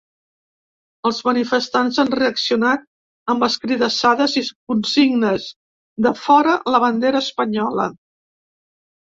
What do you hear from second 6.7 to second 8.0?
la bandera espanyola”.